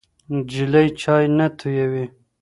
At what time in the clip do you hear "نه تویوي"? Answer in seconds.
1.37-2.05